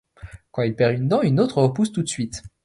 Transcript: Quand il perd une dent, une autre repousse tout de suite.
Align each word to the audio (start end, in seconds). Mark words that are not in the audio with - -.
Quand 0.49 0.63
il 0.63 0.73
perd 0.75 0.95
une 0.97 1.07
dent, 1.07 1.21
une 1.21 1.39
autre 1.39 1.61
repousse 1.61 1.91
tout 1.91 2.01
de 2.01 2.09
suite. 2.09 2.41